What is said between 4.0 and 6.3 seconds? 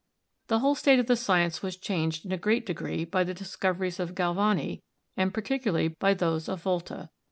Galvani, and particularly by